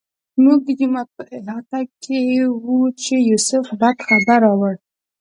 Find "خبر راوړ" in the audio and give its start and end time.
4.07-4.75